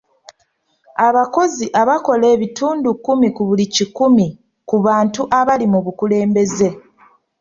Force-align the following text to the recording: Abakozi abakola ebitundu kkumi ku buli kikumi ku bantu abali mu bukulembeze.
Abakozi 1.07 1.65
abakola 1.81 2.25
ebitundu 2.35 2.89
kkumi 2.95 3.27
ku 3.35 3.41
buli 3.47 3.65
kikumi 3.75 4.27
ku 4.69 4.77
bantu 4.85 5.21
abali 5.39 5.65
mu 5.73 5.79
bukulembeze. 5.85 6.69